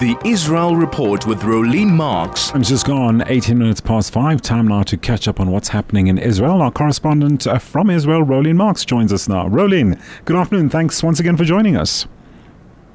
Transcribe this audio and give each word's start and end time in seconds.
The 0.00 0.16
Israel 0.24 0.76
Report 0.76 1.26
with 1.26 1.40
Rolene 1.40 1.90
Marks. 1.90 2.52
I'm 2.54 2.62
just 2.62 2.86
gone 2.86 3.24
18 3.26 3.58
minutes 3.58 3.80
past 3.80 4.12
five. 4.12 4.40
Time 4.40 4.68
now 4.68 4.84
to 4.84 4.96
catch 4.96 5.26
up 5.26 5.40
on 5.40 5.50
what's 5.50 5.70
happening 5.70 6.06
in 6.06 6.18
Israel. 6.18 6.62
Our 6.62 6.70
correspondent 6.70 7.48
uh, 7.48 7.58
from 7.58 7.90
Israel, 7.90 8.22
Rolene 8.24 8.54
Marks, 8.54 8.84
joins 8.84 9.12
us 9.12 9.28
now. 9.28 9.48
Rolene, 9.48 10.00
good 10.24 10.36
afternoon. 10.36 10.70
Thanks 10.70 11.02
once 11.02 11.18
again 11.18 11.36
for 11.36 11.44
joining 11.44 11.76
us. 11.76 12.06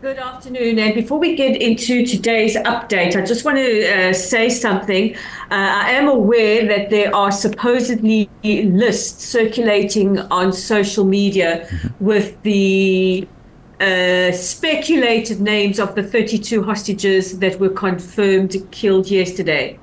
Good 0.03 0.17
afternoon. 0.17 0.79
And 0.79 0.95
before 0.95 1.19
we 1.19 1.35
get 1.35 1.61
into 1.61 2.05
today's 2.05 2.55
update, 2.55 3.17
I 3.17 3.25
just 3.25 3.43
want 3.43 3.57
to 3.57 4.09
uh, 4.09 4.13
say 4.13 4.47
something. 4.49 5.13
Uh, 5.15 5.19
I 5.51 5.91
am 5.91 6.07
aware 6.07 6.65
that 6.67 6.89
there 6.89 7.13
are 7.13 7.33
supposedly 7.33 8.29
lists 8.43 9.25
circulating 9.25 10.19
on 10.19 10.53
social 10.53 11.03
media 11.03 11.67
mm-hmm. 11.67 12.05
with 12.05 12.41
the 12.43 13.27
uh, 13.83 14.31
speculated 14.31 15.41
names 15.41 15.77
of 15.77 15.93
the 15.93 16.03
32 16.03 16.63
hostages 16.63 17.39
that 17.39 17.59
were 17.59 17.69
confirmed 17.69 18.55
killed 18.71 19.11
yesterday. 19.11 19.77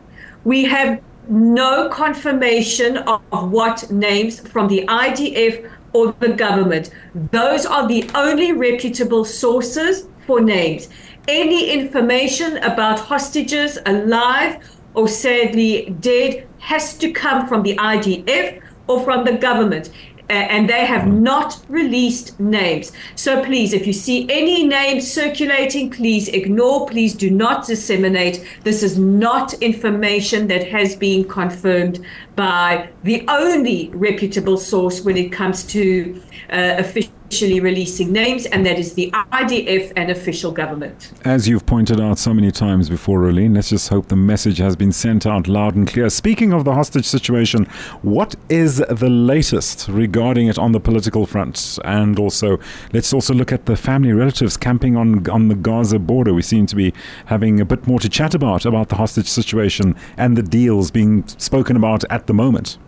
We 0.44 0.64
have 0.64 1.02
no 1.28 1.90
confirmation 1.90 2.96
of, 2.96 3.20
of 3.30 3.50
what 3.50 3.90
names 3.90 4.40
from 4.40 4.68
the 4.68 4.86
IDF 4.86 5.70
or 5.92 6.14
the 6.18 6.30
government. 6.30 6.90
Those 7.30 7.66
are 7.66 7.86
the 7.86 8.08
only 8.14 8.52
reputable 8.52 9.24
sources 9.26 10.08
for 10.26 10.40
names. 10.40 10.88
Any 11.28 11.70
information 11.70 12.56
about 12.58 13.00
hostages 13.00 13.78
alive 13.84 14.66
or 14.94 15.08
sadly 15.08 15.94
dead 16.00 16.48
has 16.58 16.96
to 16.98 17.12
come 17.12 17.46
from 17.46 17.62
the 17.62 17.76
IDF 17.76 18.62
or 18.88 19.04
from 19.04 19.24
the 19.24 19.36
government 19.36 19.90
and 20.30 20.68
they 20.68 20.86
have 20.86 21.06
not 21.06 21.60
released 21.68 22.38
names. 22.38 22.92
So 23.14 23.44
please, 23.44 23.72
if 23.72 23.86
you 23.86 23.92
see 23.92 24.28
any 24.30 24.66
names 24.66 25.12
circulating, 25.12 25.90
please 25.90 26.28
ignore, 26.28 26.86
please 26.86 27.14
do 27.14 27.30
not 27.30 27.66
disseminate. 27.66 28.44
This 28.64 28.82
is 28.82 28.98
not 28.98 29.54
information 29.54 30.46
that 30.48 30.68
has 30.68 30.96
been 30.96 31.24
confirmed 31.24 32.04
by 32.40 32.88
the 33.02 33.22
only 33.28 33.90
reputable 33.92 34.56
source 34.56 35.02
when 35.02 35.18
it 35.18 35.30
comes 35.30 35.62
to 35.62 36.18
uh, 36.50 36.76
official 36.78 37.12
officially 37.30 37.60
releasing 37.60 38.10
names, 38.10 38.44
and 38.46 38.66
that 38.66 38.76
is 38.76 38.94
the 38.94 39.08
IDF 39.12 39.92
and 39.94 40.10
official 40.10 40.50
government. 40.50 41.12
As 41.24 41.48
you've 41.48 41.64
pointed 41.64 42.00
out 42.00 42.18
so 42.18 42.34
many 42.34 42.50
times 42.50 42.88
before, 42.88 43.20
Rolene, 43.20 43.54
let's 43.54 43.68
just 43.68 43.88
hope 43.88 44.08
the 44.08 44.16
message 44.16 44.58
has 44.58 44.74
been 44.74 44.90
sent 44.90 45.26
out 45.26 45.46
loud 45.46 45.76
and 45.76 45.86
clear. 45.86 46.10
Speaking 46.10 46.52
of 46.52 46.64
the 46.64 46.74
hostage 46.74 47.04
situation, 47.04 47.66
what 48.02 48.34
is 48.48 48.78
the 48.78 49.08
latest 49.08 49.86
regarding 49.88 50.48
it 50.48 50.58
on 50.58 50.72
the 50.72 50.80
political 50.80 51.24
front? 51.24 51.78
And 51.84 52.18
also, 52.18 52.58
let's 52.92 53.14
also 53.14 53.32
look 53.32 53.52
at 53.52 53.66
the 53.66 53.76
family 53.76 54.12
relatives 54.12 54.56
camping 54.56 54.96
on 54.96 55.30
on 55.30 55.46
the 55.46 55.54
Gaza 55.54 56.00
border. 56.00 56.34
We 56.34 56.42
seem 56.42 56.66
to 56.66 56.74
be 56.74 56.92
having 57.26 57.60
a 57.60 57.64
bit 57.64 57.86
more 57.86 58.00
to 58.00 58.08
chat 58.08 58.34
about 58.34 58.66
about 58.66 58.88
the 58.88 58.96
hostage 58.96 59.28
situation 59.28 59.94
and 60.16 60.36
the 60.36 60.42
deals 60.42 60.90
being 60.90 61.24
spoken 61.38 61.76
about 61.76 62.02
at 62.10 62.26
the 62.26 62.29
moment. 62.34 62.78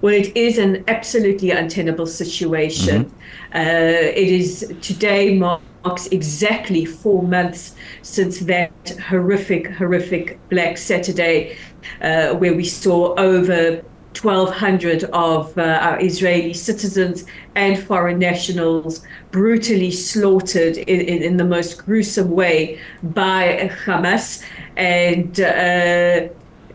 Well, 0.00 0.14
it 0.14 0.34
is 0.36 0.56
an 0.56 0.84
absolutely 0.88 1.50
untenable 1.50 2.06
situation. 2.06 3.04
Mm-hmm. 3.04 3.56
Uh, 3.56 3.60
it 3.60 4.28
is 4.28 4.74
today 4.80 5.36
marks 5.36 6.06
exactly 6.06 6.84
four 6.84 7.22
months 7.22 7.74
since 8.02 8.40
that 8.40 8.72
horrific, 9.08 9.70
horrific 9.72 10.38
Black 10.48 10.78
Saturday, 10.78 11.56
uh, 12.00 12.34
where 12.34 12.54
we 12.54 12.64
saw 12.64 13.14
over 13.16 13.82
1,200 14.20 15.04
of 15.04 15.56
uh, 15.56 15.78
our 15.82 16.00
Israeli 16.00 16.52
citizens 16.52 17.24
and 17.54 17.78
foreign 17.78 18.18
nationals 18.18 19.04
brutally 19.30 19.90
slaughtered 19.90 20.76
in, 20.76 21.00
in, 21.00 21.22
in 21.22 21.36
the 21.36 21.44
most 21.44 21.84
gruesome 21.84 22.30
way 22.30 22.80
by 23.02 23.70
Hamas. 23.84 24.42
And 24.76 25.38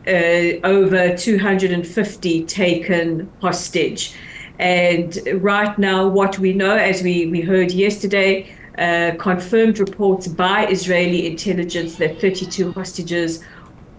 uh, 0.07 0.59
over 0.63 1.15
250 1.15 2.45
taken 2.45 3.31
hostage. 3.41 4.15
And 4.59 5.17
right 5.35 5.77
now, 5.77 6.07
what 6.07 6.39
we 6.39 6.53
know, 6.53 6.75
as 6.75 7.01
we, 7.01 7.27
we 7.27 7.41
heard 7.41 7.71
yesterday, 7.71 8.55
uh, 8.77 9.11
confirmed 9.17 9.79
reports 9.79 10.27
by 10.27 10.67
Israeli 10.67 11.27
intelligence 11.27 11.95
that 11.95 12.19
32 12.19 12.71
hostages 12.73 13.43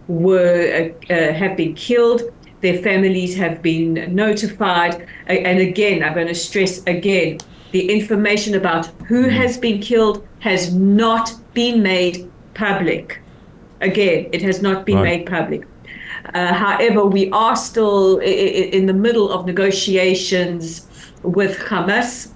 were 0.09 0.93
uh, 1.11 1.13
uh, 1.13 1.33
have 1.33 1.57
been 1.57 1.75
killed. 1.75 2.23
Their 2.61 2.83
families 2.83 3.37
have 3.37 3.63
been 3.63 4.15
notified. 4.15 5.07
And 5.27 5.61
again, 5.61 6.03
I'm 6.03 6.15
going 6.15 6.27
to 6.29 6.35
stress 6.35 6.83
again, 6.87 7.39
the 7.73 7.91
information 7.91 8.55
about 8.55 8.87
who 9.09 9.23
mm-hmm. 9.23 9.31
has 9.31 9.59
been 9.59 9.81
killed 9.81 10.27
has 10.41 10.75
not 10.75 11.33
been 11.53 11.83
made 11.83 12.31
public. 12.55 13.21
Again, 13.81 14.29
it 14.33 14.41
has 14.43 14.63
not 14.63 14.87
been 14.87 14.97
right. 14.97 15.19
made 15.19 15.27
public. 15.27 15.67
Uh, 16.35 16.53
however, 16.53 17.05
we 17.05 17.31
are 17.31 17.57
still 17.57 18.19
in 18.19 18.87
the 18.87 18.93
middle 18.93 19.31
of 19.31 19.47
negotiations 19.47 20.87
with 21.23 21.59
Hamas. 21.59 22.33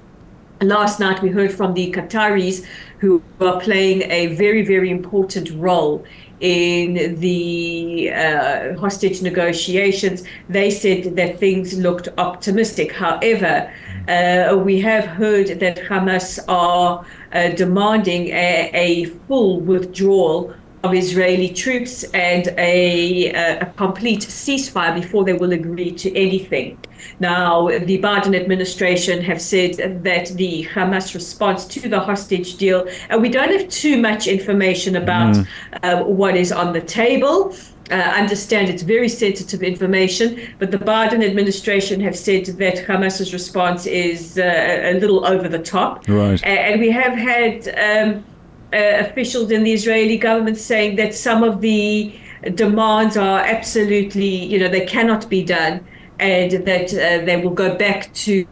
Last 0.62 1.00
night, 1.00 1.22
we 1.22 1.30
heard 1.30 1.52
from 1.52 1.74
the 1.74 1.90
Qataris 1.90 2.64
who 2.98 3.22
are 3.40 3.58
playing 3.60 4.02
a 4.10 4.34
very, 4.34 4.62
very 4.64 4.90
important 4.90 5.50
role 5.52 6.04
in 6.40 7.18
the 7.20 8.10
uh, 8.10 8.76
hostage 8.78 9.22
negotiations. 9.22 10.22
They 10.48 10.70
said 10.70 11.16
that 11.16 11.38
things 11.38 11.78
looked 11.78 12.08
optimistic. 12.18 12.92
However, 12.92 13.72
uh, 14.08 14.56
we 14.56 14.80
have 14.80 15.04
heard 15.04 15.60
that 15.60 15.76
Hamas 15.78 16.38
are 16.48 17.04
uh, 17.32 17.48
demanding 17.50 18.28
a, 18.28 18.70
a 18.74 19.04
full 19.28 19.60
withdrawal 19.60 20.54
of 20.82 20.94
Israeli 20.94 21.50
troops 21.50 22.04
and 22.14 22.48
a, 22.56 23.28
a, 23.32 23.66
complete 23.76 24.20
ceasefire 24.20 24.94
before 24.94 25.24
they 25.24 25.34
will 25.34 25.52
agree 25.52 25.92
to 25.92 26.16
anything. 26.16 26.78
Now, 27.18 27.68
the 27.68 28.00
Biden 28.00 28.34
administration 28.34 29.22
have 29.22 29.40
said 29.42 30.02
that 30.04 30.28
the 30.28 30.66
Hamas 30.72 31.14
response 31.14 31.66
to 31.66 31.88
the 31.88 32.00
hostage 32.00 32.56
deal, 32.56 32.88
and 33.10 33.20
we 33.20 33.28
don't 33.28 33.50
have 33.50 33.68
too 33.68 34.00
much 34.00 34.26
information 34.26 34.96
about 34.96 35.36
mm. 35.36 35.46
uh, 35.82 36.04
what 36.04 36.36
is 36.36 36.50
on 36.50 36.72
the 36.72 36.80
table. 36.80 37.54
Uh, 37.90 37.94
understand 37.94 38.68
it's 38.68 38.84
very 38.84 39.08
sensitive 39.08 39.62
information, 39.62 40.40
but 40.60 40.70
the 40.70 40.78
Biden 40.78 41.24
administration 41.24 42.00
have 42.00 42.16
said 42.16 42.46
that 42.46 42.76
Hamas's 42.86 43.32
response 43.32 43.84
is 43.84 44.38
uh, 44.38 44.80
a 44.84 44.94
little 45.00 45.26
over 45.26 45.48
the 45.48 45.58
top. 45.58 46.08
Right. 46.08 46.42
And 46.44 46.80
we 46.80 46.90
have 46.90 47.14
had. 47.14 47.68
Um, 47.76 48.24
uh, 48.72 49.06
officials 49.06 49.50
in 49.50 49.64
the 49.64 49.72
Israeli 49.72 50.18
government 50.18 50.58
saying 50.58 50.96
that 50.96 51.14
some 51.14 51.42
of 51.42 51.60
the 51.60 52.14
demands 52.54 53.16
are 53.16 53.40
absolutely, 53.40 54.46
you 54.46 54.58
know, 54.58 54.68
they 54.68 54.86
cannot 54.86 55.28
be 55.28 55.42
done, 55.42 55.86
and 56.18 56.52
that 56.66 56.92
uh, 56.92 57.24
they 57.24 57.36
will 57.42 57.50
go 57.50 57.76
back 57.76 58.12
to 58.12 58.46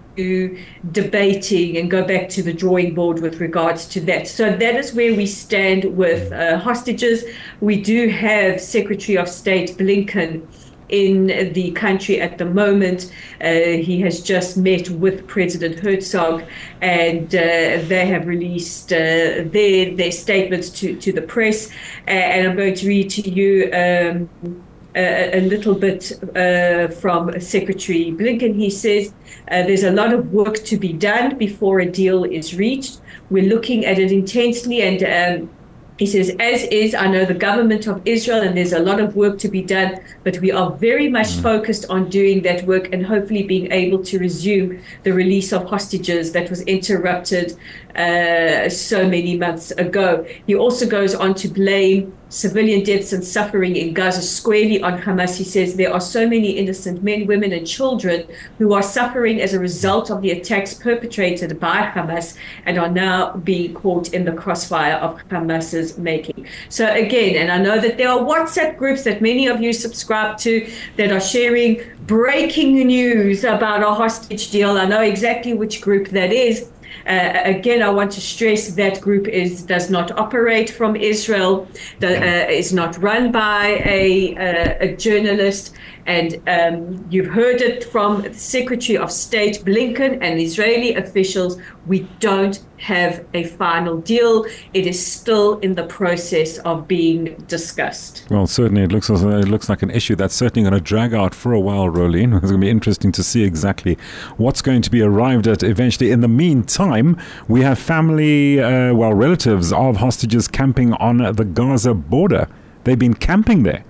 debating 0.90 1.76
and 1.76 1.90
go 1.90 2.02
back 2.04 2.28
to 2.28 2.42
the 2.42 2.52
drawing 2.52 2.92
board 2.92 3.20
with 3.20 3.38
regards 3.40 3.86
to 3.86 4.00
that. 4.00 4.26
So 4.26 4.50
that 4.50 4.74
is 4.74 4.92
where 4.92 5.14
we 5.14 5.26
stand 5.26 5.96
with 5.96 6.32
uh, 6.32 6.58
hostages. 6.58 7.24
We 7.60 7.80
do 7.80 8.08
have 8.08 8.60
Secretary 8.60 9.16
of 9.16 9.28
State 9.28 9.76
Blinken 9.78 10.42
in 10.88 11.52
the 11.52 11.70
country 11.72 12.20
at 12.20 12.38
the 12.38 12.44
moment. 12.44 13.12
Uh, 13.40 13.50
he 13.88 14.00
has 14.00 14.20
just 14.20 14.56
met 14.56 14.88
with 14.90 15.26
President 15.26 15.78
Herzog, 15.80 16.42
and 16.80 17.26
uh, 17.34 17.82
they 17.88 18.06
have 18.06 18.26
released 18.26 18.92
uh, 18.92 19.44
their 19.56 19.94
their 19.94 20.12
statements 20.12 20.70
to, 20.70 20.96
to 20.96 21.12
the 21.12 21.22
press. 21.22 21.70
and 22.06 22.48
I'm 22.48 22.56
going 22.56 22.74
to 22.74 22.88
read 22.88 23.10
to 23.10 23.30
you. 23.30 23.70
Um, 23.72 24.64
a, 24.96 25.38
a, 25.38 25.40
little 25.42 25.74
bit 25.74 26.12
uh, 26.34 26.88
from 26.88 27.38
Secretary 27.40 28.10
Blinken. 28.10 28.56
He 28.56 28.70
says 28.70 29.12
uh, 29.50 29.62
there's 29.62 29.84
a 29.84 29.92
lot 29.92 30.12
of 30.12 30.32
work 30.32 30.56
to 30.64 30.76
be 30.76 30.92
done 30.92 31.38
before 31.38 31.80
a 31.80 31.90
deal 31.90 32.24
is 32.24 32.56
reached. 32.56 33.00
We're 33.30 33.48
looking 33.48 33.84
at 33.84 33.98
it 33.98 34.10
intensely 34.10 34.82
and 34.82 35.02
um, 35.42 35.50
he 35.98 36.06
says, 36.06 36.30
as 36.38 36.62
is, 36.64 36.94
I 36.94 37.08
know 37.08 37.24
the 37.24 37.34
government 37.34 37.88
of 37.88 38.00
Israel, 38.04 38.40
and 38.40 38.56
there's 38.56 38.72
a 38.72 38.78
lot 38.78 39.00
of 39.00 39.16
work 39.16 39.38
to 39.40 39.48
be 39.48 39.62
done, 39.62 40.00
but 40.22 40.38
we 40.38 40.52
are 40.52 40.70
very 40.70 41.08
much 41.08 41.28
mm. 41.28 41.42
focused 41.42 41.86
on 41.90 42.08
doing 42.08 42.42
that 42.42 42.62
work 42.64 42.92
and 42.92 43.04
hopefully 43.04 43.42
being 43.42 43.72
able 43.72 44.04
to 44.04 44.18
resume 44.18 44.80
the 45.02 45.12
release 45.12 45.52
of 45.52 45.64
hostages 45.64 46.30
that 46.32 46.48
was 46.50 46.62
interrupted 46.62 47.56
uh, 47.96 48.68
so 48.68 49.08
many 49.08 49.36
months 49.36 49.72
ago. 49.72 50.24
He 50.46 50.54
also 50.54 50.86
goes 50.86 51.16
on 51.16 51.34
to 51.34 51.48
blame 51.48 52.16
civilian 52.28 52.84
deaths 52.84 53.12
and 53.12 53.24
suffering 53.24 53.76
in 53.76 53.94
Gaza 53.94 54.22
squarely 54.22 54.82
on 54.82 55.00
Hamas. 55.00 55.36
He 55.36 55.44
says 55.44 55.76
there 55.76 55.92
are 55.92 56.00
so 56.00 56.28
many 56.28 56.50
innocent 56.50 57.02
men, 57.02 57.26
women, 57.26 57.52
and 57.52 57.66
children 57.66 58.26
who 58.58 58.72
are 58.72 58.82
suffering 58.82 59.40
as 59.40 59.54
a 59.54 59.58
result 59.58 60.10
of 60.10 60.22
the 60.22 60.30
attacks 60.30 60.74
perpetrated 60.74 61.58
by 61.58 61.82
Hamas 61.82 62.36
and 62.66 62.78
are 62.78 62.90
now 62.90 63.32
being 63.36 63.74
caught 63.74 64.12
in 64.12 64.24
the 64.24 64.32
crossfire 64.32 64.94
of 64.94 65.20
Hamas's 65.28 65.98
making. 65.98 66.46
So, 66.68 66.92
again, 66.92 67.36
and 67.36 67.50
I 67.50 67.58
know 67.58 67.80
that 67.80 67.96
there 67.96 68.10
are 68.10 68.18
WhatsApp 68.18 68.76
groups 68.76 69.04
that 69.04 69.22
many 69.22 69.46
of 69.46 69.60
you 69.60 69.72
subscribe 69.72 70.38
to 70.38 70.70
that 70.96 71.12
are 71.12 71.20
sharing 71.20 71.80
breaking 72.06 72.74
news 72.86 73.44
about 73.44 73.82
a 73.82 73.94
hostage 73.94 74.50
deal. 74.50 74.70
I 74.70 74.86
know 74.86 75.02
exactly 75.02 75.54
which 75.54 75.80
group 75.80 76.08
that 76.08 76.32
is. 76.32 76.68
Uh, 77.08 77.40
again, 77.44 77.82
I 77.82 77.88
want 77.88 78.12
to 78.12 78.20
stress 78.20 78.68
that 78.72 79.00
group 79.00 79.28
is 79.28 79.62
does 79.62 79.88
not 79.88 80.10
operate 80.18 80.68
from 80.68 80.94
Israel, 80.94 81.66
the, 82.00 82.18
uh, 82.18 82.50
is 82.50 82.72
not 82.72 82.98
run 82.98 83.32
by 83.32 83.82
a, 83.84 84.36
uh, 84.36 84.86
a 84.86 84.96
journalist, 84.96 85.74
and 86.08 86.40
um, 86.48 87.06
you've 87.10 87.26
heard 87.26 87.60
it 87.60 87.84
from 87.84 88.32
Secretary 88.32 88.96
of 88.96 89.12
State 89.12 89.62
Blinken 89.62 90.18
and 90.22 90.40
Israeli 90.40 90.94
officials. 90.94 91.60
We 91.86 92.08
don't 92.18 92.64
have 92.78 93.26
a 93.34 93.44
final 93.44 93.98
deal. 93.98 94.46
It 94.72 94.86
is 94.86 95.04
still 95.04 95.58
in 95.58 95.74
the 95.74 95.84
process 95.84 96.58
of 96.60 96.88
being 96.88 97.34
discussed. 97.46 98.26
Well, 98.30 98.46
certainly 98.46 98.84
it 98.84 98.90
looks 98.90 99.10
it 99.10 99.20
looks 99.20 99.68
like 99.68 99.82
an 99.82 99.90
issue 99.90 100.16
that's 100.16 100.34
certainly 100.34 100.68
going 100.68 100.82
to 100.82 100.84
drag 100.84 101.12
out 101.12 101.34
for 101.34 101.52
a 101.52 101.60
while, 101.60 101.88
Rolene. 101.88 102.32
It's 102.38 102.50
going 102.50 102.60
to 102.60 102.66
be 102.66 102.70
interesting 102.70 103.12
to 103.12 103.22
see 103.22 103.42
exactly 103.44 103.98
what's 104.38 104.62
going 104.62 104.80
to 104.82 104.90
be 104.90 105.02
arrived 105.02 105.46
at 105.46 105.62
eventually. 105.62 106.10
In 106.10 106.22
the 106.22 106.28
meantime, 106.28 107.18
we 107.48 107.60
have 107.60 107.78
family, 107.78 108.60
uh, 108.60 108.94
well, 108.94 109.12
relatives 109.12 109.74
of 109.74 109.98
hostages 109.98 110.48
camping 110.48 110.94
on 110.94 111.18
the 111.18 111.44
Gaza 111.44 111.92
border. 111.92 112.48
They've 112.84 112.98
been 112.98 113.14
camping 113.14 113.64
there. 113.64 113.84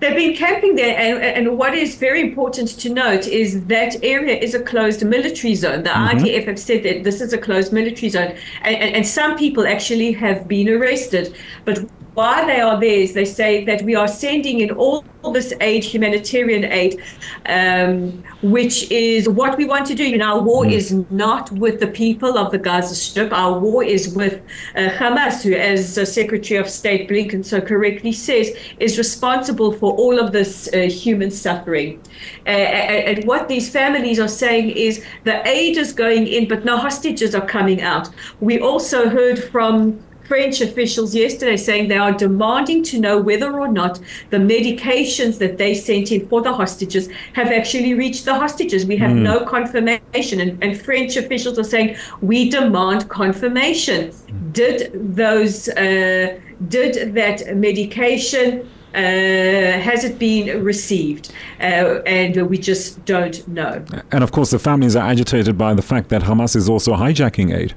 They've 0.00 0.16
been 0.16 0.34
camping 0.34 0.74
there, 0.74 0.96
and, 0.96 1.22
and, 1.22 1.58
what 1.58 1.74
is 1.74 1.96
very 1.96 2.20
important 2.20 2.68
to 2.80 2.88
note 2.88 3.26
is 3.26 3.66
that 3.66 4.02
area 4.02 4.36
is 4.36 4.54
a 4.54 4.60
closed 4.60 5.04
military 5.04 5.54
zone. 5.54 5.82
The 5.82 5.90
mm-hmm. 5.90 6.18
IDF 6.18 6.46
have 6.46 6.58
said 6.58 6.82
that 6.84 7.04
this 7.04 7.20
is 7.20 7.32
a 7.32 7.38
closed 7.38 7.72
military 7.72 8.08
zone, 8.08 8.36
and, 8.62 8.76
and, 8.76 8.96
and 8.96 9.06
some 9.06 9.36
people 9.36 9.66
actually 9.66 10.12
have 10.12 10.48
been 10.48 10.68
arrested. 10.68 11.36
But 11.64 11.80
why 12.14 12.44
they 12.44 12.60
are 12.60 12.78
there 12.78 13.00
is 13.00 13.14
they 13.14 13.24
say 13.24 13.64
that 13.64 13.82
we 13.82 13.94
are 13.94 14.08
sending 14.08 14.60
in 14.60 14.70
all 14.72 15.04
this 15.32 15.54
aid, 15.60 15.84
humanitarian 15.84 16.64
aid, 16.64 17.00
um, 17.46 18.22
which 18.42 18.90
is 18.90 19.28
what 19.28 19.56
we 19.56 19.64
want 19.64 19.86
to 19.86 19.94
do. 19.94 20.04
You 20.04 20.18
know, 20.18 20.36
our 20.36 20.42
war 20.42 20.64
mm. 20.64 20.72
is 20.72 20.92
not 21.10 21.50
with 21.52 21.80
the 21.80 21.86
people 21.86 22.36
of 22.36 22.50
the 22.50 22.58
Gaza 22.58 22.94
Strip. 22.94 23.32
Our 23.32 23.58
war 23.58 23.84
is 23.84 24.14
with 24.14 24.42
uh, 24.74 24.90
Hamas, 24.90 25.42
who, 25.42 25.54
as 25.54 25.96
uh, 25.96 26.04
Secretary 26.04 26.58
of 26.58 26.68
State 26.68 27.08
Blinken 27.08 27.44
so 27.44 27.60
correctly 27.60 28.12
says, 28.12 28.54
is 28.78 28.98
responsible 28.98 29.72
for 29.72 29.92
all 29.94 30.18
of 30.18 30.32
this 30.32 30.68
uh, 30.72 30.80
human 30.80 31.30
suffering. 31.30 32.00
Uh, 32.46 32.50
and, 32.50 33.18
and 33.18 33.28
what 33.28 33.48
these 33.48 33.70
families 33.70 34.18
are 34.18 34.28
saying 34.28 34.70
is 34.70 35.04
the 35.24 35.46
aid 35.48 35.76
is 35.76 35.92
going 35.92 36.26
in, 36.26 36.48
but 36.48 36.64
no 36.64 36.76
hostages 36.76 37.34
are 37.34 37.46
coming 37.46 37.80
out. 37.80 38.10
We 38.40 38.60
also 38.60 39.08
heard 39.08 39.42
from 39.42 40.02
French 40.24 40.60
officials 40.60 41.14
yesterday 41.14 41.56
saying 41.56 41.88
they 41.88 41.98
are 41.98 42.12
demanding 42.12 42.82
to 42.84 42.98
know 42.98 43.20
whether 43.20 43.58
or 43.58 43.68
not 43.68 44.00
the 44.30 44.36
medications 44.36 45.38
that 45.38 45.58
they 45.58 45.74
sent 45.74 46.12
in 46.12 46.28
for 46.28 46.40
the 46.40 46.52
hostages 46.52 47.08
have 47.34 47.48
actually 47.48 47.94
reached 47.94 48.24
the 48.24 48.34
hostages. 48.34 48.86
We 48.86 48.96
have 48.98 49.10
mm. 49.10 49.22
no 49.22 49.44
confirmation. 49.44 50.40
And, 50.40 50.62
and, 50.62 50.80
French 50.80 51.16
officials 51.16 51.58
are 51.58 51.64
saying, 51.64 51.96
we 52.20 52.48
demand 52.48 53.08
confirmation. 53.08 54.12
Did 54.52 54.90
those, 55.16 55.68
uh, 55.68 56.40
did 56.68 57.14
that 57.14 57.56
medication 57.56 58.68
uh, 58.94 58.98
has 58.98 60.04
it 60.04 60.18
been 60.18 60.64
received? 60.64 61.32
Uh, 61.60 62.00
and 62.06 62.48
we 62.48 62.58
just 62.58 63.04
don't 63.04 63.46
know. 63.48 63.84
And 64.10 64.22
of 64.22 64.32
course, 64.32 64.50
the 64.50 64.58
families 64.58 64.96
are 64.96 65.08
agitated 65.08 65.56
by 65.56 65.74
the 65.74 65.82
fact 65.82 66.08
that 66.10 66.22
Hamas 66.22 66.56
is 66.56 66.68
also 66.68 66.94
hijacking 66.94 67.54
aid. 67.54 67.74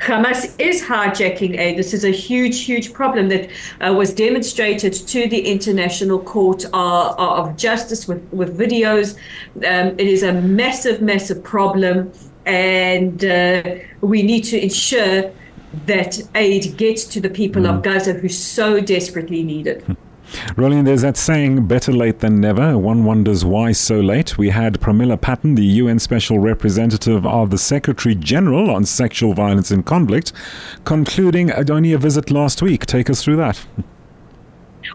Hamas 0.00 0.54
is 0.58 0.82
hijacking 0.82 1.58
aid. 1.58 1.78
This 1.78 1.94
is 1.94 2.04
a 2.04 2.10
huge, 2.10 2.64
huge 2.64 2.92
problem 2.92 3.28
that 3.28 3.50
uh, 3.80 3.92
was 3.92 4.12
demonstrated 4.12 4.92
to 4.92 5.28
the 5.28 5.40
International 5.40 6.18
Court 6.18 6.64
of, 6.66 7.18
of 7.18 7.56
Justice 7.56 8.06
with, 8.06 8.22
with 8.32 8.58
videos. 8.58 9.16
Um, 9.56 9.94
it 9.98 10.08
is 10.08 10.22
a 10.22 10.32
massive, 10.32 11.00
massive 11.00 11.42
problem, 11.42 12.12
and 12.46 13.24
uh, 13.24 13.62
we 14.00 14.22
need 14.22 14.44
to 14.44 14.62
ensure 14.62 15.32
that 15.86 16.20
aid 16.34 16.76
gets 16.76 17.04
to 17.04 17.20
the 17.20 17.30
people 17.30 17.62
mm. 17.62 17.74
of 17.74 17.82
Gaza 17.82 18.12
who 18.12 18.28
so 18.28 18.80
desperately 18.80 19.42
need 19.42 19.66
it. 19.66 19.84
Rolene, 20.56 20.84
there's 20.84 21.02
that 21.02 21.16
saying, 21.16 21.66
better 21.66 21.92
late 21.92 22.20
than 22.20 22.40
never. 22.40 22.78
One 22.78 23.04
wonders 23.04 23.44
why 23.44 23.72
so 23.72 23.98
late. 24.00 24.38
We 24.38 24.50
had 24.50 24.80
Pramila 24.80 25.20
Patten, 25.20 25.56
the 25.56 25.64
UN 25.64 25.98
Special 25.98 26.38
Representative 26.38 27.26
of 27.26 27.50
the 27.50 27.58
Secretary 27.58 28.14
General 28.14 28.70
on 28.70 28.84
Sexual 28.84 29.34
Violence 29.34 29.70
in 29.70 29.82
Conflict, 29.82 30.32
concluding 30.84 31.52
only 31.70 31.92
a 31.92 31.98
visit 31.98 32.30
last 32.30 32.62
week. 32.62 32.86
Take 32.86 33.10
us 33.10 33.24
through 33.24 33.36
that. 33.36 33.66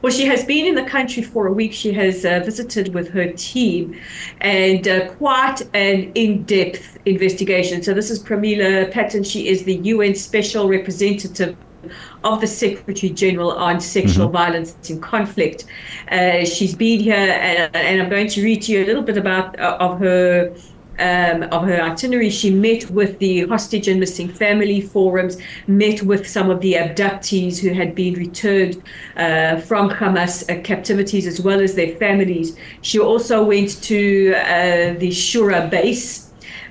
Well, 0.02 0.12
she 0.12 0.26
has 0.26 0.44
been 0.44 0.66
in 0.66 0.76
the 0.76 0.84
country 0.84 1.24
for 1.24 1.48
a 1.48 1.54
week. 1.54 1.74
She 1.74 1.94
has 1.94 2.26
uh, 2.26 2.42
visited 2.44 2.94
with 2.94 3.10
her 3.10 3.32
team 3.34 4.00
and 4.42 4.88
uh, 4.88 5.10
quite 5.14 5.62
an 5.74 6.12
in 6.16 6.44
depth 6.44 6.98
investigation. 7.06 7.82
So, 7.84 7.94
this 7.94 8.10
is 8.10 8.22
Pramila 8.22 8.92
Patten. 8.92 9.24
She 9.24 9.48
is 9.48 9.64
the 9.64 9.76
UN 9.76 10.16
Special 10.16 10.68
Representative 10.68 11.56
of 12.24 12.42
the 12.42 12.48
Secretary 12.48 13.12
General 13.12 13.52
on 13.52 13.80
sexual 13.80 14.26
mm-hmm. 14.26 14.34
violence 14.34 14.90
in 14.90 15.02
conflict. 15.02 15.66
Uh, 16.12 16.46
she's 16.46 16.76
been 16.76 17.00
here, 17.00 17.16
and, 17.16 17.76
and, 17.76 18.02
I'm 18.02 18.10
going 18.10 18.28
to 18.30 18.44
read 18.44 18.64
to 18.64 18.72
you 18.72 18.84
a 18.84 18.88
little 18.88 19.04
bit 19.04 19.18
about 19.18 19.60
uh, 19.60 19.78
of 19.80 20.00
her. 20.00 20.56
Um, 20.98 21.44
of 21.52 21.64
her 21.64 21.82
itinerary, 21.82 22.30
she 22.30 22.50
met 22.50 22.90
with 22.90 23.20
the 23.20 23.46
hostage 23.48 23.90
and 23.90 24.00
missing 24.00 24.30
family 24.30 24.80
forums, 24.80 25.36
met 25.68 26.02
with 26.04 26.26
some 26.26 26.50
of 26.50 26.62
the 26.62 26.76
abductees 26.76 27.60
who 27.60 27.74
had 27.74 27.96
been 27.96 28.14
returned 28.14 28.82
uh, 29.18 29.58
from 29.60 29.90
Hamas 29.90 30.50
uh, 30.50 30.62
captivities 30.62 31.28
as 31.28 31.42
well 31.42 31.60
as 31.60 31.76
their 31.76 31.98
families. 31.98 32.56
She 32.82 32.98
also 32.98 33.44
went 33.44 33.84
to 33.84 34.36
uh, 34.36 34.94
the 34.98 35.10
Shura 35.10 35.70
base 35.70 36.25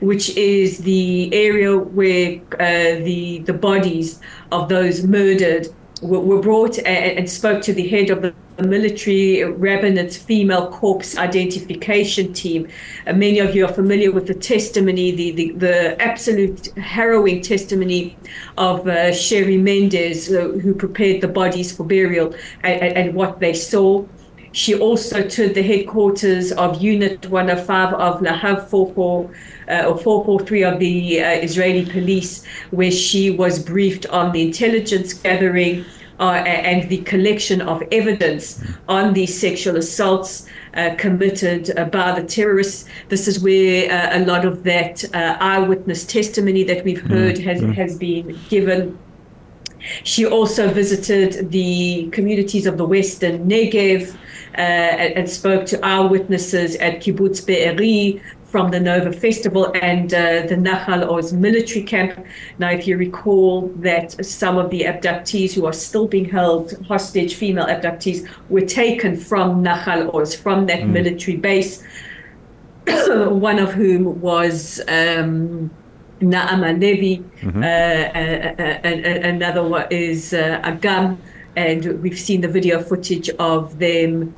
which 0.05 0.37
is 0.37 0.79
the 0.79 1.33
area 1.33 1.77
where 1.77 2.41
uh, 2.55 3.05
the 3.05 3.39
the 3.47 3.53
bodies 3.53 4.21
of 4.53 4.69
those 4.69 5.05
murdered 5.05 5.69
were, 6.03 6.21
were 6.21 6.41
brought 6.41 6.79
and, 6.79 7.19
and, 7.19 7.31
spoke 7.31 7.63
to 7.63 7.73
the 7.73 7.89
head 7.89 8.11
of 8.11 8.23
the 8.23 8.35
military 8.63 9.43
rabbinate 9.43 10.13
female 10.13 10.71
corpse 10.71 11.17
identification 11.17 12.33
team. 12.33 12.69
Uh, 13.07 13.13
many 13.13 13.39
of 13.39 13.55
you 13.55 13.65
are 13.65 13.73
familiar 13.73 14.13
with 14.13 14.27
the 14.27 14.35
testimony, 14.35 15.11
the, 15.11 15.31
the, 15.33 15.51
the 15.53 16.03
absolute 16.03 16.67
harrowing 16.77 17.41
testimony 17.41 18.17
of 18.59 18.87
uh, 18.87 19.13
Shari 19.13 19.57
Mendes, 19.57 20.33
uh, 20.33 20.49
who 20.63 20.75
prepared 20.75 21.21
the 21.21 21.29
bodies 21.29 21.77
for 21.77 21.85
burial, 21.85 22.35
and, 22.63 22.83
and 22.83 23.15
what 23.15 23.41
they 23.41 23.55
saw. 23.55 24.05
She 24.55 24.73
also 24.79 25.27
toured 25.27 25.55
the 25.55 25.63
headquarters 25.63 26.53
of 26.53 26.81
Unit 26.81 27.29
105 27.29 27.95
of 27.95 28.21
Lahav 28.21 28.69
44 28.69 29.31
uh, 29.69 29.85
or 29.89 29.99
443 29.99 30.63
of 30.63 30.79
the 30.79 31.21
uh, 31.21 31.31
Israeli 31.41 31.85
police, 31.85 32.47
where 32.71 32.93
she 32.93 33.33
was 33.33 33.59
briefed 33.59 34.07
on 34.07 34.31
the 34.31 34.43
intelligence 34.43 35.13
gathering 35.13 35.85
uh, 36.21 36.35
and 36.47 36.89
the 36.89 36.99
collection 36.99 37.63
of 37.63 37.83
evidence 37.91 38.63
on 38.89 39.15
these 39.15 39.37
sexual 39.37 39.77
assaults 39.77 40.47
uh, 40.75 40.95
committed 40.99 41.77
uh, 41.77 41.87
by 41.87 42.13
the 42.21 42.25
terrorists. 42.25 42.89
This 43.09 43.27
is 43.27 43.41
where 43.41 43.91
uh, 43.91 44.19
a 44.19 44.25
lot 44.25 44.45
of 44.45 44.63
that 44.63 45.05
eyewitness 45.13 46.05
testimony 46.07 46.63
that 46.63 46.85
we've 46.85 47.03
heard 47.03 47.37
mm-hmm. 47.37 47.49
has, 47.49 47.61
mm. 47.61 47.75
has 47.75 47.99
been 47.99 48.39
given. 48.49 48.97
She 50.05 50.25
also 50.25 50.69
visited 50.69 51.51
the 51.51 52.09
communities 52.13 52.67
of 52.67 52.79
the 52.79 52.87
Western 52.87 53.49
Negev, 53.49 54.15
uh, 54.15 54.19
and, 54.55 55.15
and, 55.15 55.31
spoke 55.31 55.67
to 55.67 55.87
our 55.87 56.09
witnesses 56.09 56.77
at 56.77 57.01
Kibbutz 57.01 57.45
Be'eri 57.47 58.23
from 58.55 58.71
the 58.71 58.79
Nova 58.79 59.13
Festival 59.13 59.73
and 59.83 60.15
uh, 60.15 60.47
the 60.47 60.55
Nahal 60.55 61.11
Oz 61.11 61.33
military 61.33 61.83
camp. 61.83 62.25
Now, 62.61 62.71
if 62.71 62.87
you 62.87 62.97
recall 62.97 63.67
that 63.79 64.25
some 64.25 64.59
of 64.59 64.71
the 64.71 64.83
abductees 64.83 65.53
who 65.55 65.67
are 65.67 65.73
still 65.73 66.07
being 66.07 66.27
held 66.27 66.73
hostage, 66.87 67.35
female 67.35 67.67
abductees, 67.67 68.29
were 68.49 68.61
taken 68.61 69.17
from 69.17 69.65
Nahal 69.65 70.15
Oz, 70.15 70.37
from 70.37 70.67
that 70.67 70.83
mm. 70.83 70.91
military 70.91 71.37
base, 71.37 71.83
one 72.87 73.59
of 73.59 73.73
whom 73.73 74.21
was. 74.21 74.81
Um, 74.87 75.73
Naama 76.21 76.81
Levy, 76.81 77.19
mm-hmm. 77.43 77.63
uh, 77.63 77.67
uh, 77.67 79.29
another 79.29 79.65
one 79.65 79.87
is 79.91 80.33
uh, 80.33 80.61
Agam, 80.65 81.19
and 81.57 82.01
we've 82.03 82.19
seen 82.19 82.41
the 82.41 82.49
video 82.49 82.81
footage 82.81 83.29
of 83.31 83.79
them 83.79 84.35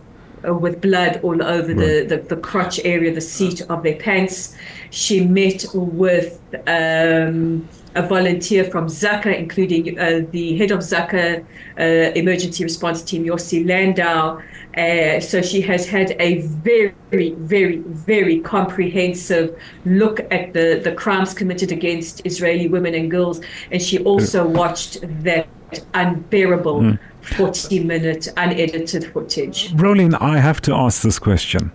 uh, 0.47 0.55
with 0.55 0.81
blood 0.81 1.21
all 1.23 1.43
over 1.43 1.75
right. 1.75 2.09
the, 2.09 2.17
the, 2.17 2.17
the, 2.35 2.37
crotch 2.37 2.81
area, 2.85 3.12
the 3.12 3.21
seat 3.21 3.61
of 3.62 3.83
their 3.83 3.97
pants. 3.97 4.57
She 4.91 5.25
met 5.25 5.65
with 5.75 6.41
um, 6.67 7.69
a 7.95 8.03
volunteer 8.07 8.65
from 8.65 8.87
Zaka, 8.87 9.37
including 9.37 9.99
uh, 9.99 10.21
the 10.31 10.57
head 10.59 10.71
of 10.71 10.81
Zaka 10.81 11.45
uh, 11.79 11.83
emergency 11.83 12.62
response 12.62 13.03
team, 13.03 13.25
Yossi 13.25 13.67
Landau. 13.67 14.41
Uh, 14.76 15.19
so 15.21 15.41
she 15.41 15.62
has 15.62 15.87
had 15.88 16.15
a 16.21 16.43
very, 16.43 16.95
very, 17.11 17.79
very 17.79 18.41
comprehensive 18.41 19.59
look 19.87 20.21
at 20.31 20.53
the, 20.53 20.81
the 20.85 20.93
crimes 20.93 21.33
committed 21.33 21.73
against 21.73 22.21
Israeli 22.26 22.69
women 22.69 22.95
and 22.95 23.11
girls. 23.11 23.41
And 23.73 23.81
she 23.81 23.99
also 24.00 24.47
watched 24.47 24.99
that 25.25 25.49
unbearable 25.95 26.81
mm. 26.81 26.99
40 27.26 27.85
minute 27.85 28.28
unedited 28.37 29.12
footage. 29.12 29.73
Rolene, 29.73 30.16
I 30.21 30.38
have 30.38 30.61
to 30.62 30.75
ask 30.75 31.02
this 31.02 31.18
question. 31.18 31.73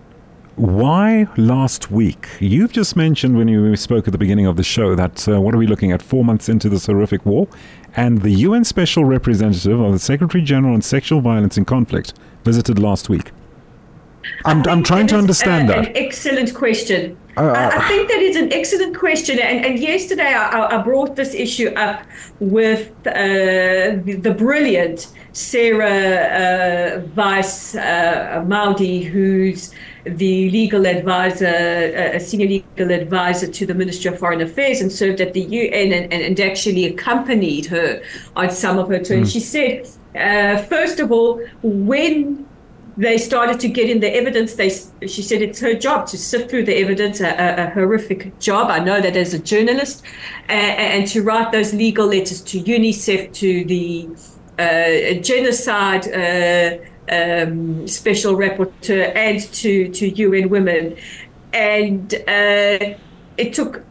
Why 0.56 1.28
last 1.38 1.92
week? 1.92 2.28
You've 2.40 2.72
just 2.72 2.96
mentioned 2.96 3.38
when 3.38 3.48
you 3.48 3.76
spoke 3.76 4.08
at 4.08 4.12
the 4.12 4.18
beginning 4.18 4.46
of 4.46 4.58
the 4.58 4.64
show 4.64 4.96
that 4.96 5.28
uh, 5.28 5.42
what 5.42 5.56
are 5.56 5.58
we 5.58 5.66
looking 5.66 5.92
at? 5.92 6.02
Four 6.02 6.24
months 6.24 6.50
into 6.50 6.70
this 6.70 6.86
horrific 6.86 7.26
war, 7.26 7.48
and 7.96 8.22
the 8.22 8.32
UN 8.32 8.64
Special 8.64 9.06
Representative 9.06 9.80
of 9.80 9.92
the 9.94 10.00
Secretary 10.00 10.44
General 10.44 10.74
on 10.74 10.82
Sexual 10.82 11.22
Violence 11.22 11.58
in 11.58 11.66
Conflict 11.66 12.14
visited 12.44 12.80
last 12.80 13.10
week. 13.10 13.32
I'm, 14.46 14.64
I'm 14.68 14.84
trying 14.84 15.08
to 15.08 15.18
understand 15.18 15.70
a, 15.70 15.74
that. 15.74 15.88
An 15.88 15.98
excellent 15.98 16.54
question. 16.54 17.18
Uh, 17.38 17.42
I, 17.42 17.78
I, 17.78 17.88
think 17.88 18.10
that 18.10 18.20
is 18.20 18.36
an 18.36 18.52
excellent 18.52 18.98
question. 18.98 19.40
And, 19.40 19.66
and 19.66 19.80
yesterday 19.80 20.34
I, 20.34 20.78
I, 20.78 20.82
brought 20.82 21.16
this 21.16 21.34
issue 21.34 21.70
up 21.70 22.04
with 22.40 22.92
uh, 23.08 23.12
the, 24.04 24.20
the, 24.22 24.34
brilliant 24.34 25.08
Sarah 25.34 27.00
uh, 27.00 27.08
Weiss 27.16 27.76
uh, 27.76 28.44
Maudi, 28.46 29.04
who's 29.04 29.74
the 30.04 30.50
legal 30.50 30.86
advisor, 30.86 31.46
uh, 31.46 32.18
a 32.18 32.20
senior 32.20 32.48
legal 32.48 32.92
advisor 32.92 33.48
to 33.48 33.66
the 33.66 33.74
Ministry 33.74 34.12
of 34.12 34.20
Foreign 34.20 34.42
Affairs, 34.42 34.82
and 34.82 34.92
served 34.92 35.22
at 35.22 35.34
the 35.34 35.42
UN 35.42 35.94
and, 35.94 36.14
and, 36.14 36.24
and 36.24 36.40
actually 36.40 36.86
accompanied 36.86 37.66
her 37.68 38.02
on 38.36 38.50
some 38.50 38.78
of 38.78 38.90
her 38.90 39.00
tours. 39.00 39.30
Mm. 39.30 39.34
She 39.34 39.40
said, 39.40 39.88
uh, 40.16 40.62
first 40.64 41.00
of 41.00 41.12
all, 41.12 41.42
when 41.62 42.46
they 42.98 43.18
started 43.18 43.60
to 43.60 43.70
get 43.70 43.90
in 43.90 44.00
the 44.00 44.14
evidence. 44.14 44.56
They, 44.56 44.70
she 45.08 45.22
said 45.22 45.42
it's 45.42 45.60
her 45.62 45.74
job 45.74 46.08
to 46.08 46.18
sift 46.18 46.50
through 46.50 46.66
the 46.66 46.76
evidence, 46.76 47.22
a, 47.22 47.30
a, 47.30 47.68
a 47.68 47.70
horrific 47.70 48.38
job. 48.40 48.70
I 48.70 48.80
know 48.80 49.02
that 49.02 49.16
as 49.16 49.34
a 49.34 49.40
journalist, 49.40 50.04
and, 50.50 50.78
and, 50.78 51.08
to 51.08 51.24
write 51.24 51.52
those 51.52 51.74
legal 51.74 52.08
letters 52.08 52.42
to 52.42 52.60
UNICEF, 52.60 53.34
to 53.34 53.66
the 53.66 54.10
uh, 54.62 55.22
genocide 55.22 56.06
uh, 56.08 56.78
um, 57.10 57.88
special 57.88 58.36
rapporteur, 58.36 59.16
and 59.16 59.42
to 59.54 59.90
to 59.90 60.10
UN 60.10 60.50
Women, 60.50 60.96
and 61.54 62.14
uh, 62.14 62.96
it 63.38 63.54
took 63.54 63.84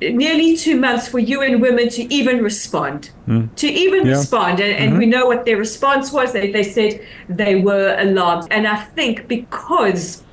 nearly 0.00 0.56
two 0.56 0.78
months 0.78 1.08
for 1.08 1.18
UN 1.18 1.60
Women 1.60 1.88
to 1.90 2.12
even 2.12 2.42
respond, 2.42 3.10
mm. 3.28 3.54
to 3.56 3.68
even 3.68 4.06
yeah. 4.06 4.12
respond. 4.12 4.60
And, 4.60 4.72
and 4.72 4.90
mm-hmm. 4.90 4.98
we 4.98 5.06
know 5.06 5.26
what 5.26 5.44
their 5.44 5.56
response 5.56 6.12
was. 6.12 6.32
They, 6.32 6.50
they 6.50 6.64
said 6.64 7.00
they 7.28 7.56
were 7.56 7.96
alarmed. 7.98 8.48
And 8.50 8.66
I 8.66 8.76
think 8.76 9.28
because 9.28 10.23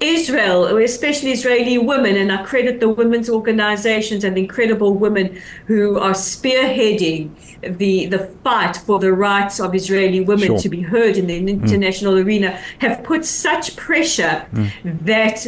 Israel, 0.00 0.76
especially 0.76 1.32
Israeli 1.32 1.78
women, 1.78 2.16
and 2.16 2.30
I 2.30 2.42
credit 2.42 2.80
the 2.80 2.88
women's 2.88 3.30
organizations 3.30 4.24
and 4.24 4.36
the 4.36 4.42
incredible 4.42 4.92
women 4.92 5.40
who 5.66 5.98
are 5.98 6.12
spearheading 6.12 7.30
the, 7.62 8.06
the 8.06 8.18
fight 8.44 8.76
for 8.76 8.98
the 8.98 9.12
rights 9.12 9.58
of 9.58 9.74
Israeli 9.74 10.20
women 10.20 10.48
sure. 10.48 10.58
to 10.58 10.68
be 10.68 10.82
heard 10.82 11.16
in 11.16 11.26
the 11.26 11.40
hmm. 11.40 11.48
international 11.48 12.14
mm. 12.14 12.24
arena, 12.24 12.50
have 12.80 13.02
put 13.04 13.24
such 13.24 13.74
pressure 13.76 14.46
mm. 14.52 14.70
that 15.06 15.46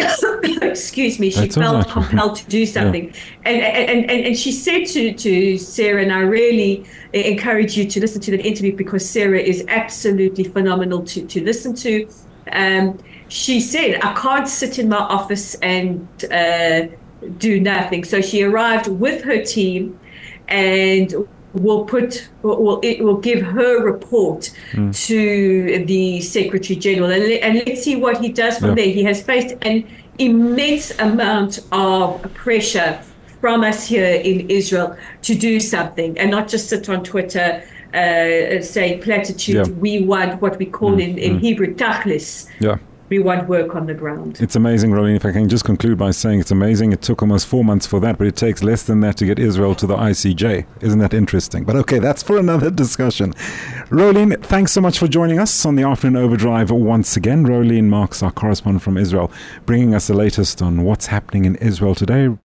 excuse 0.62 1.18
me, 1.18 1.30
she 1.30 1.40
That's 1.40 1.56
felt 1.56 1.88
compelled 1.88 2.36
to 2.36 2.46
do 2.46 2.64
something. 2.78 3.06
Yeah. 3.06 3.20
And, 3.44 3.62
and, 3.62 4.10
and, 4.10 4.26
and 4.28 4.38
she 4.38 4.52
said 4.52 4.86
to, 4.86 5.12
to 5.12 5.58
Sarah, 5.58 6.02
and 6.02 6.12
I 6.12 6.20
really 6.20 6.86
encourage 7.12 7.76
you 7.76 7.84
to 7.86 8.00
listen 8.00 8.20
to 8.22 8.30
that 8.30 8.46
interview 8.46 8.74
because 8.74 9.08
Sarah 9.08 9.38
is 9.38 9.64
absolutely 9.68 10.44
phenomenal 10.44 11.04
to, 11.04 11.26
to 11.26 11.44
listen 11.44 11.74
to. 11.76 12.08
Um, 12.52 12.98
she 13.30 13.60
said, 13.60 14.00
I 14.02 14.12
can't 14.14 14.48
sit 14.48 14.78
in 14.78 14.88
my 14.88 14.98
office 14.98 15.54
and 15.56 16.08
uh, 16.30 16.88
do 17.38 17.60
nothing. 17.60 18.04
So 18.04 18.20
she 18.20 18.42
arrived 18.42 18.88
with 18.88 19.22
her 19.22 19.42
team 19.44 19.98
and 20.48 21.14
will 21.52 21.84
put 21.84 22.28
will 22.42 22.78
it 22.80 23.02
will 23.02 23.16
give 23.16 23.42
her 23.42 23.82
report 23.82 24.52
mm. 24.70 25.06
to 25.06 25.84
the 25.84 26.20
secretary 26.20 26.78
general 26.78 27.10
and, 27.10 27.24
and 27.24 27.56
let's 27.66 27.82
see 27.82 27.96
what 27.96 28.20
he 28.20 28.28
does 28.28 28.58
from 28.58 28.68
yeah. 28.68 28.74
there 28.76 28.92
he 28.94 29.02
has 29.02 29.20
faced 29.20 29.56
an 29.62 29.84
immense 30.18 30.96
amount 31.00 31.58
of 31.72 32.22
pressure 32.34 33.02
from 33.40 33.64
us 33.64 33.84
here 33.88 34.14
in 34.22 34.48
Israel 34.48 34.96
to 35.22 35.34
do 35.34 35.58
something 35.58 36.16
and 36.20 36.30
not 36.30 36.46
just 36.46 36.68
sit 36.68 36.88
on 36.88 37.02
Twitter 37.02 37.64
uh, 37.94 38.62
saying 38.62 39.02
platitude. 39.02 39.66
Yeah. 39.66 39.72
We 39.72 40.04
want 40.04 40.40
what 40.40 40.56
we 40.58 40.66
call 40.66 40.92
mm. 40.92 41.02
in, 41.02 41.18
in 41.18 41.36
mm. 41.38 41.40
Hebrew 41.40 41.74
tachlis. 41.74 42.48
Yeah 42.60 42.78
we 43.10 43.18
want 43.18 43.48
work 43.48 43.74
on 43.74 43.86
the 43.86 43.94
ground. 43.94 44.40
It's 44.40 44.54
amazing, 44.54 44.92
Rolene. 44.92 45.16
If 45.16 45.26
I 45.26 45.32
can 45.32 45.48
just 45.48 45.64
conclude 45.64 45.98
by 45.98 46.12
saying 46.12 46.38
it's 46.38 46.52
amazing. 46.52 46.92
It 46.92 47.02
took 47.02 47.22
almost 47.22 47.48
four 47.48 47.64
months 47.64 47.84
for 47.84 47.98
that, 48.00 48.18
but 48.18 48.28
it 48.28 48.36
takes 48.36 48.62
less 48.62 48.84
than 48.84 49.00
that 49.00 49.16
to 49.16 49.26
get 49.26 49.40
Israel 49.40 49.74
to 49.74 49.86
the 49.86 49.96
ICJ. 49.96 50.64
Isn't 50.80 51.00
that 51.00 51.12
interesting? 51.12 51.64
But 51.64 51.74
okay, 51.76 51.98
that's 51.98 52.22
for 52.22 52.38
another 52.38 52.70
discussion. 52.84 53.32
Rolene, 53.90 54.40
thanks 54.40 54.70
so 54.70 54.80
much 54.80 54.98
for 54.98 55.08
joining 55.08 55.40
us 55.40 55.66
on 55.66 55.74
the 55.74 55.82
Afternoon 55.82 56.22
Overdrive 56.22 56.70
once 56.70 57.16
again. 57.16 57.44
Rolene 57.44 57.88
Marks, 57.88 58.22
our 58.22 58.30
correspondent 58.30 58.82
from 58.82 58.96
Israel, 58.96 59.32
bringing 59.66 59.92
us 59.92 60.06
the 60.06 60.14
latest 60.14 60.62
on 60.62 60.84
what's 60.84 61.06
happening 61.06 61.44
in 61.44 61.56
Israel 61.56 61.96
today. 61.96 62.36